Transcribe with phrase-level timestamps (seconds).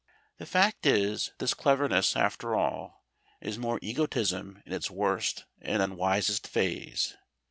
[0.39, 3.05] The fact is this cleverness, after all,
[3.39, 7.15] is merely egotism in its worst and unwisest phase.